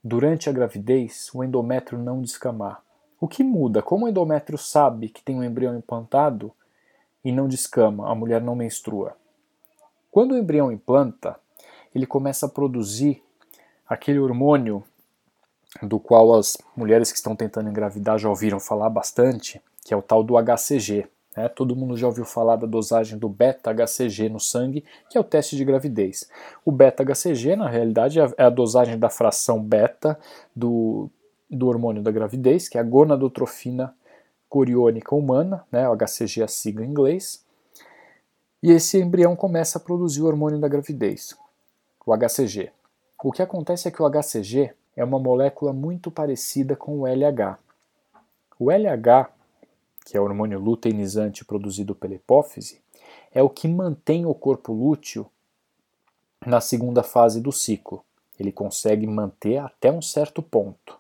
durante 0.02 0.50
a 0.50 0.52
gravidez, 0.52 1.30
o 1.32 1.44
endométrio 1.44 1.98
não 1.98 2.20
descamar? 2.20 2.82
O 3.20 3.28
que 3.28 3.44
muda? 3.44 3.80
Como 3.80 4.06
o 4.06 4.08
endométrio 4.08 4.58
sabe 4.58 5.08
que 5.08 5.22
tem 5.22 5.36
um 5.36 5.44
embrião 5.44 5.76
implantado 5.76 6.52
e 7.24 7.30
não 7.30 7.46
descama, 7.46 8.10
a 8.10 8.14
mulher 8.16 8.42
não 8.42 8.56
menstrua? 8.56 9.16
Quando 10.10 10.32
o 10.32 10.36
embrião 10.36 10.72
implanta, 10.72 11.38
ele 11.94 12.06
começa 12.06 12.46
a 12.46 12.48
produzir 12.48 13.22
aquele 13.86 14.18
hormônio 14.18 14.82
do 15.82 16.00
qual 16.00 16.34
as 16.34 16.56
mulheres 16.76 17.12
que 17.12 17.18
estão 17.18 17.36
tentando 17.36 17.68
engravidar 17.68 18.18
já 18.18 18.28
ouviram 18.28 18.58
falar 18.58 18.90
bastante, 18.90 19.60
que 19.84 19.94
é 19.94 19.96
o 19.96 20.02
tal 20.02 20.24
do 20.24 20.34
HCG. 20.36 21.08
Né? 21.36 21.48
Todo 21.48 21.76
mundo 21.76 21.96
já 21.96 22.06
ouviu 22.06 22.24
falar 22.24 22.56
da 22.56 22.66
dosagem 22.66 23.18
do 23.18 23.28
beta-HCG 23.28 24.28
no 24.28 24.40
sangue, 24.40 24.84
que 25.08 25.16
é 25.16 25.20
o 25.20 25.24
teste 25.24 25.56
de 25.56 25.64
gravidez. 25.64 26.28
O 26.64 26.72
beta-HCG, 26.72 27.56
na 27.56 27.68
realidade, 27.68 28.18
é 28.20 28.42
a 28.42 28.50
dosagem 28.50 28.98
da 28.98 29.08
fração 29.08 29.62
beta 29.62 30.18
do 30.54 31.10
do 31.50 31.66
hormônio 31.66 32.02
da 32.02 32.10
gravidez, 32.10 32.68
que 32.68 32.76
é 32.76 32.80
a 32.80 32.84
gonadotrofina 32.84 33.94
coriônica 34.48 35.14
humana, 35.14 35.64
né, 35.70 35.88
o 35.88 35.96
HCG 35.96 36.40
é 36.40 36.44
a 36.44 36.48
sigla 36.48 36.84
em 36.84 36.90
inglês, 36.90 37.44
e 38.62 38.72
esse 38.72 39.00
embrião 39.00 39.36
começa 39.36 39.78
a 39.78 39.80
produzir 39.80 40.22
o 40.22 40.26
hormônio 40.26 40.58
da 40.58 40.68
gravidez, 40.68 41.36
o 42.04 42.16
HCG. 42.16 42.70
O 43.22 43.32
que 43.32 43.42
acontece 43.42 43.88
é 43.88 43.90
que 43.90 44.02
o 44.02 44.10
HCG 44.10 44.72
é 44.96 45.04
uma 45.04 45.18
molécula 45.18 45.72
muito 45.72 46.10
parecida 46.10 46.74
com 46.74 47.00
o 47.00 47.06
LH. 47.06 47.58
O 48.58 48.70
LH, 48.70 49.30
que 50.08 50.16
é 50.16 50.20
o 50.20 50.24
hormônio 50.24 50.58
luteinizante 50.58 51.44
produzido 51.44 51.94
pela 51.94 52.14
hipófise, 52.14 52.80
é 53.30 53.42
o 53.42 53.50
que 53.50 53.68
mantém 53.68 54.24
o 54.24 54.34
corpo 54.34 54.72
lúteo 54.72 55.26
na 56.46 56.62
segunda 56.62 57.02
fase 57.02 57.42
do 57.42 57.52
ciclo. 57.52 58.02
Ele 58.40 58.50
consegue 58.50 59.06
manter 59.06 59.58
até 59.58 59.92
um 59.92 60.00
certo 60.00 60.42
ponto. 60.42 60.98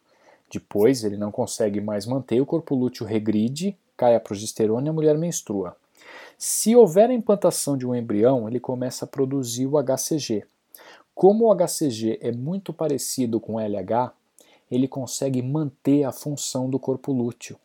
Depois, 0.52 1.04
ele 1.04 1.16
não 1.16 1.30
consegue 1.30 1.80
mais 1.80 2.04
manter, 2.04 2.38
o 2.42 2.44
corpo 2.44 2.74
lúteo 2.74 3.06
regride, 3.06 3.78
cai 3.96 4.14
a 4.14 4.20
progesterona 4.20 4.88
e 4.88 4.90
a 4.90 4.92
mulher 4.92 5.16
menstrua. 5.16 5.74
Se 6.36 6.76
houver 6.76 7.08
a 7.08 7.14
implantação 7.14 7.78
de 7.78 7.86
um 7.86 7.94
embrião, 7.94 8.46
ele 8.46 8.60
começa 8.60 9.06
a 9.06 9.08
produzir 9.08 9.66
o 9.66 9.82
HCG. 9.82 10.44
Como 11.14 11.46
o 11.46 11.56
HCG 11.56 12.18
é 12.20 12.30
muito 12.30 12.74
parecido 12.74 13.40
com 13.40 13.54
o 13.54 13.60
LH, 13.60 14.12
ele 14.70 14.86
consegue 14.86 15.40
manter 15.40 16.04
a 16.04 16.12
função 16.12 16.68
do 16.68 16.78
corpo 16.78 17.10
lúteo. 17.10 17.58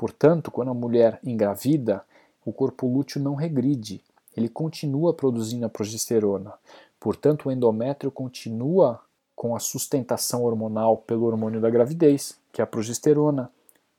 Portanto, 0.00 0.50
quando 0.50 0.70
a 0.70 0.74
mulher 0.74 1.20
engravida, 1.22 2.02
o 2.42 2.54
corpo 2.54 2.86
lúteo 2.86 3.20
não 3.20 3.34
regride, 3.34 4.02
ele 4.34 4.48
continua 4.48 5.12
produzindo 5.12 5.66
a 5.66 5.68
progesterona. 5.68 6.54
Portanto, 6.98 7.46
o 7.46 7.52
endométrio 7.52 8.10
continua 8.10 8.98
com 9.36 9.54
a 9.54 9.60
sustentação 9.60 10.42
hormonal 10.42 10.96
pelo 10.96 11.26
hormônio 11.26 11.60
da 11.60 11.68
gravidez, 11.68 12.38
que 12.50 12.62
é 12.62 12.64
a 12.64 12.66
progesterona. 12.66 13.50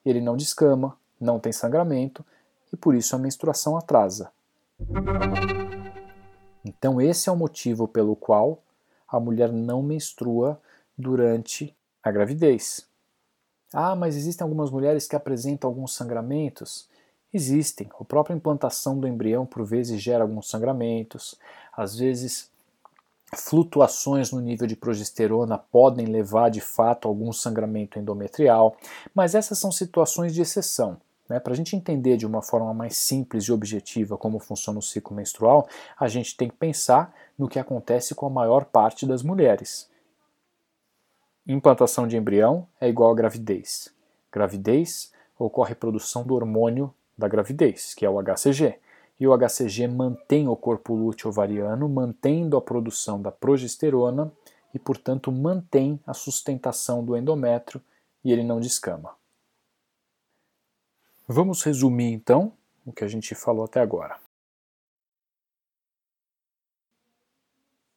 Ele 0.04 0.20
não 0.20 0.36
descama, 0.36 0.98
não 1.20 1.40
tem 1.40 1.52
sangramento 1.52 2.26
e 2.74 2.76
por 2.76 2.96
isso 2.96 3.16
a 3.16 3.20
menstruação 3.20 3.78
atrasa. 3.78 4.32
Então, 6.66 7.00
esse 7.00 7.30
é 7.30 7.32
o 7.32 7.38
motivo 7.38 7.88
pelo 7.88 8.16
qual 8.16 8.58
a 9.08 9.20
mulher 9.20 9.52
não 9.52 9.84
menstrua 9.84 10.60
durante 10.98 11.76
a 12.02 12.10
gravidez. 12.10 12.90
Ah, 13.74 13.96
mas 13.96 14.16
existem 14.16 14.44
algumas 14.44 14.70
mulheres 14.70 15.08
que 15.08 15.16
apresentam 15.16 15.70
alguns 15.70 15.94
sangramentos? 15.94 16.90
Existem. 17.34 17.90
A 18.00 18.04
própria 18.04 18.34
implantação 18.34 19.00
do 19.00 19.08
embrião 19.08 19.46
por 19.46 19.64
vezes 19.64 20.02
gera 20.02 20.24
alguns 20.24 20.50
sangramentos. 20.50 21.36
Às 21.72 21.96
vezes, 21.96 22.50
flutuações 23.34 24.32
no 24.32 24.42
nível 24.42 24.68
de 24.68 24.76
progesterona 24.76 25.58
podem 25.58 26.06
levar 26.06 26.50
de 26.50 26.60
fato 26.60 27.08
a 27.08 27.12
algum 27.12 27.32
sangramento 27.32 27.98
endometrial, 27.98 28.76
mas 29.16 29.36
essas 29.36 29.58
são 29.58 29.72
situações 29.72 30.34
de 30.34 30.42
exceção. 30.42 30.98
Né? 31.30 31.40
Para 31.40 31.54
a 31.54 31.56
gente 31.56 31.78
entender 31.78 32.18
de 32.18 32.26
uma 32.26 32.42
forma 32.42 32.74
mais 32.74 32.98
simples 32.98 33.46
e 33.46 33.54
objetiva 33.54 34.18
como 34.18 34.38
funciona 34.38 34.80
o 34.80 34.82
ciclo 34.82 35.16
menstrual, 35.16 35.66
a 35.98 36.10
gente 36.10 36.36
tem 36.36 36.50
que 36.50 36.56
pensar 36.58 37.14
no 37.40 37.48
que 37.48 37.58
acontece 37.58 38.14
com 38.14 38.26
a 38.26 38.30
maior 38.30 38.66
parte 38.66 39.06
das 39.06 39.24
mulheres. 39.24 39.90
Implantação 41.48 42.08
de 42.08 42.16
embrião 42.16 42.68
é 42.80 42.88
igual 42.88 43.12
a 43.12 43.16
gravidez. 43.16 43.94
Gravidez 44.32 45.12
ocorre 45.38 45.74
produção 45.74 46.24
do 46.24 46.36
hormônio 46.36 46.94
da 47.18 47.28
gravidez, 47.28 47.94
que 47.94 48.06
é 48.06 48.10
o 48.10 48.22
HCG. 48.22 48.80
E 49.20 49.28
o 49.28 49.38
HCG 49.38 49.88
mantém 49.88 50.48
o 50.48 50.56
corpo 50.56 50.96
lúteo 50.96 51.30
ovariano, 51.30 51.88
mantendo 51.90 52.58
a 52.58 52.62
produção 52.62 53.22
da 53.22 53.32
progesterona 53.32 54.32
e, 54.74 54.80
portanto, 54.80 55.32
mantém 55.32 56.00
a 56.06 56.14
sustentação 56.14 57.04
do 57.04 57.16
endométrio 57.18 57.82
e 58.24 58.32
ele 58.32 58.44
não 58.44 58.60
descama. 58.60 59.16
Vamos 61.28 61.64
resumir 61.64 62.12
então 62.12 62.54
o 62.86 62.92
que 62.92 63.04
a 63.04 63.08
gente 63.08 63.36
falou 63.36 63.66
até 63.66 63.80
agora. 63.80 64.20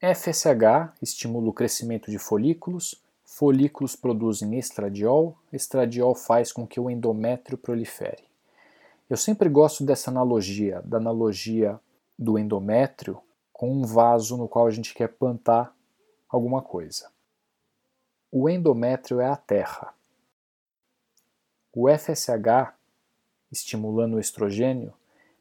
FSH 0.01 0.93
estimula 1.01 1.49
o 1.49 1.53
crescimento 1.53 2.11
de 2.11 2.19
folículos, 2.19 3.03
folículos 3.37 3.97
produzem 3.97 4.57
estradiol, 4.57 5.37
estradiol 5.53 6.15
faz 6.15 6.53
com 6.53 6.65
que 6.67 6.79
o 6.79 6.89
endométrio 6.89 7.59
prolifere. 7.59 8.23
Eu 9.11 9.17
sempre 9.17 9.49
gosto 9.49 9.85
dessa 9.85 10.11
analogia, 10.11 10.81
da 10.85 10.99
analogia 10.99 11.81
do 12.17 12.39
endométrio 12.39 13.21
com 13.53 13.73
um 13.73 13.85
vaso 13.85 14.37
no 14.37 14.49
qual 14.49 14.69
a 14.69 14.71
gente 14.71 14.95
quer 14.95 15.09
plantar 15.09 15.75
alguma 16.29 16.63
coisa. 16.63 17.11
O 18.31 18.49
endométrio 18.49 19.21
é 19.21 19.29
a 19.29 19.37
terra. 19.37 19.93
O 21.73 21.89
FSH 21.89 22.73
estimulando 23.51 24.15
o 24.15 24.21
estrogênio, 24.21 24.93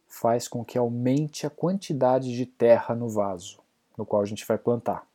faz 0.08 0.48
com 0.48 0.66
que 0.66 0.78
aumente 0.78 1.46
a 1.46 1.50
quantidade 1.50 2.36
de 2.36 2.46
terra 2.46 2.96
no 2.96 3.10
vaso, 3.10 3.60
no 3.96 4.06
qual 4.06 4.22
a 4.22 4.26
gente 4.26 4.46
vai 4.46 4.58
plantar. 4.58 5.08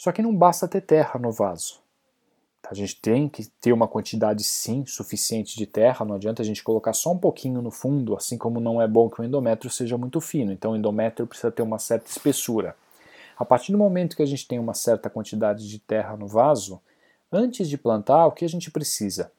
Só 0.00 0.12
que 0.12 0.22
não 0.22 0.34
basta 0.34 0.66
ter 0.66 0.80
terra 0.80 1.20
no 1.20 1.30
vaso. 1.30 1.78
A 2.70 2.72
gente 2.72 2.96
tem 2.96 3.28
que 3.28 3.44
ter 3.60 3.72
uma 3.74 3.86
quantidade, 3.86 4.42
sim, 4.42 4.86
suficiente 4.86 5.58
de 5.58 5.66
terra, 5.66 6.06
não 6.06 6.14
adianta 6.14 6.40
a 6.40 6.44
gente 6.44 6.62
colocar 6.62 6.94
só 6.94 7.12
um 7.12 7.18
pouquinho 7.18 7.60
no 7.60 7.70
fundo, 7.70 8.16
assim 8.16 8.38
como 8.38 8.60
não 8.60 8.80
é 8.80 8.88
bom 8.88 9.10
que 9.10 9.20
o 9.20 9.24
endométrio 9.24 9.70
seja 9.70 9.98
muito 9.98 10.18
fino. 10.18 10.52
Então, 10.52 10.72
o 10.72 10.76
endométrio 10.76 11.26
precisa 11.26 11.50
ter 11.50 11.60
uma 11.60 11.78
certa 11.78 12.08
espessura. 12.08 12.74
A 13.38 13.44
partir 13.44 13.72
do 13.72 13.78
momento 13.78 14.16
que 14.16 14.22
a 14.22 14.26
gente 14.26 14.48
tem 14.48 14.58
uma 14.58 14.72
certa 14.72 15.10
quantidade 15.10 15.68
de 15.68 15.78
terra 15.78 16.16
no 16.16 16.26
vaso, 16.26 16.80
antes 17.30 17.68
de 17.68 17.76
plantar, 17.76 18.26
o 18.26 18.32
que 18.32 18.46
a 18.46 18.48
gente 18.48 18.70
precisa? 18.70 19.30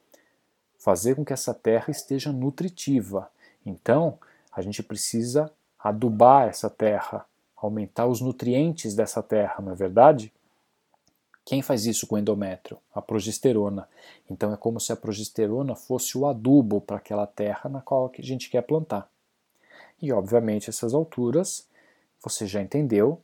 fazer 0.78 1.14
com 1.14 1.24
que 1.24 1.32
essa 1.32 1.54
terra 1.54 1.92
esteja 1.92 2.32
nutritiva. 2.32 3.30
Então, 3.64 4.18
a 4.50 4.60
gente 4.60 4.82
precisa 4.82 5.48
adubar 5.78 6.48
essa 6.48 6.68
terra, 6.68 7.24
aumentar 7.56 8.06
os 8.06 8.20
nutrientes 8.20 8.92
dessa 8.92 9.22
terra, 9.22 9.56
não 9.60 9.70
é 9.70 9.74
verdade? 9.76 10.32
Quem 11.44 11.60
faz 11.60 11.86
isso 11.86 12.06
com 12.06 12.14
o 12.14 12.18
endométrio? 12.18 12.78
A 12.94 13.02
progesterona. 13.02 13.88
Então 14.30 14.52
é 14.52 14.56
como 14.56 14.80
se 14.80 14.92
a 14.92 14.96
progesterona 14.96 15.74
fosse 15.74 16.16
o 16.16 16.26
adubo 16.26 16.80
para 16.80 16.96
aquela 16.96 17.26
terra 17.26 17.68
na 17.68 17.80
qual 17.80 18.10
a 18.16 18.22
gente 18.22 18.48
quer 18.48 18.62
plantar. 18.62 19.10
E 20.00 20.12
obviamente 20.12 20.70
essas 20.70 20.94
alturas, 20.94 21.68
você 22.22 22.46
já 22.46 22.62
entendeu 22.62 23.20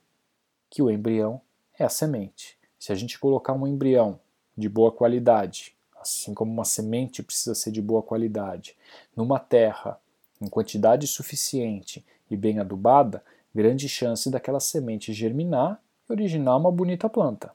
que 0.68 0.82
o 0.82 0.90
embrião 0.90 1.40
é 1.78 1.84
a 1.84 1.88
semente. 1.88 2.58
Se 2.78 2.92
a 2.92 2.94
gente 2.94 3.18
colocar 3.18 3.52
um 3.52 3.66
embrião 3.66 4.20
de 4.56 4.68
boa 4.68 4.92
qualidade 4.92 5.76
assim 6.00 6.34
como 6.34 6.52
uma 6.52 6.64
semente 6.64 7.22
precisa 7.22 7.54
ser 7.54 7.70
de 7.70 7.82
boa 7.82 8.02
qualidade, 8.02 8.76
numa 9.16 9.38
terra 9.38 9.98
em 10.40 10.48
quantidade 10.48 11.06
suficiente 11.06 12.04
e 12.30 12.36
bem 12.36 12.58
adubada, 12.58 13.22
grande 13.54 13.88
chance 13.88 14.30
daquela 14.30 14.60
semente 14.60 15.12
germinar 15.12 15.80
e 16.08 16.12
originar 16.12 16.56
uma 16.56 16.70
bonita 16.70 17.08
planta. 17.08 17.52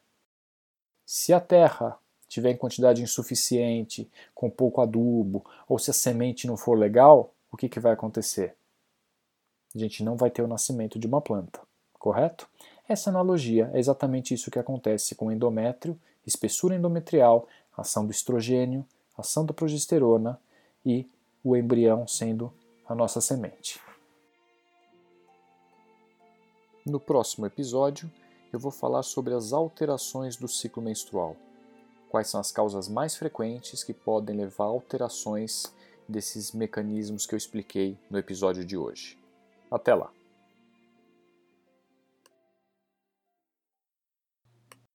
Se 1.05 1.33
a 1.33 1.39
terra 1.39 1.97
tiver 2.27 2.51
em 2.51 2.57
quantidade 2.57 3.01
insuficiente, 3.01 4.09
com 4.33 4.49
pouco 4.49 4.81
adubo, 4.81 5.45
ou 5.67 5.77
se 5.77 5.91
a 5.91 5.93
semente 5.93 6.47
não 6.47 6.57
for 6.57 6.77
legal, 6.77 7.33
o 7.51 7.57
que, 7.57 7.69
que 7.69 7.79
vai 7.79 7.93
acontecer? 7.93 8.55
A 9.75 9.77
gente 9.77 10.03
não 10.03 10.15
vai 10.15 10.31
ter 10.31 10.41
o 10.41 10.47
nascimento 10.47 10.97
de 10.97 11.05
uma 11.05 11.21
planta, 11.21 11.59
correto? 11.93 12.47
Essa 12.87 13.09
analogia 13.09 13.69
é 13.73 13.79
exatamente 13.79 14.33
isso 14.33 14.49
que 14.49 14.59
acontece 14.59 15.15
com 15.15 15.27
o 15.27 15.31
endométrio, 15.31 15.99
espessura 16.25 16.75
endometrial, 16.75 17.47
ação 17.75 18.05
do 18.05 18.11
estrogênio, 18.11 18.85
ação 19.17 19.45
da 19.45 19.53
progesterona 19.53 20.39
e 20.85 21.07
o 21.43 21.55
embrião 21.55 22.07
sendo 22.07 22.51
a 22.87 22.95
nossa 22.95 23.21
semente. 23.21 23.79
No 26.85 26.99
próximo 26.99 27.45
episódio, 27.45 28.11
eu 28.53 28.59
vou 28.59 28.71
falar 28.71 29.03
sobre 29.03 29.33
as 29.33 29.51
alterações 29.51 30.37
do 30.37 30.47
ciclo 30.47 30.81
menstrual. 30.81 31.35
Quais 32.09 32.29
são 32.29 32.39
as 32.39 32.51
causas 32.51 32.87
mais 32.87 33.15
frequentes 33.15 33.83
que 33.83 33.93
podem 33.93 34.37
levar 34.37 34.65
a 34.65 34.67
alterações 34.67 35.73
desses 36.07 36.51
mecanismos 36.51 37.25
que 37.25 37.33
eu 37.33 37.37
expliquei 37.37 37.97
no 38.09 38.17
episódio 38.17 38.63
de 38.63 38.77
hoje. 38.77 39.17
Até 39.71 39.93
lá! 39.93 40.11